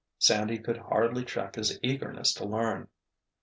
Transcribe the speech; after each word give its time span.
Sandy 0.17 0.57
could 0.57 0.77
hardly 0.77 1.23
check 1.23 1.53
his 1.53 1.77
eagerness 1.83 2.33
to 2.33 2.43
learn. 2.43 2.87